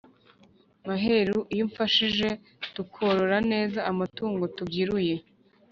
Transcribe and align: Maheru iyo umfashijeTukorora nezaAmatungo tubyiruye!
Maheru 0.87 1.37
iyo 1.53 1.63
umfashijeTukorora 1.67 3.37
nezaAmatungo 3.51 4.43
tubyiruye! 4.55 5.15